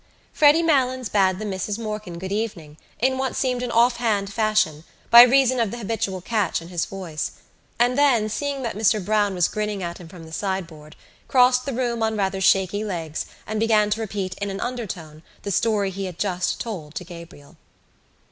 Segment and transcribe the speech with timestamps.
[0.33, 5.21] Freddy Malins bade the Misses Morkan good evening in what seemed an offhand fashion by
[5.21, 7.33] reason of the habitual catch in his voice
[7.77, 10.95] and then, seeing that Mr Browne was grinning at him from the sideboard,
[11.27, 15.51] crossed the room on rather shaky legs and began to repeat in an undertone the
[15.51, 17.55] story he had just told to Gabriel.